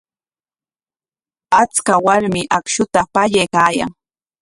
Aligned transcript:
Achka 1.59 1.93
warmi 2.07 2.41
akshuta 2.57 3.01
pallaykaayan. 3.13 3.91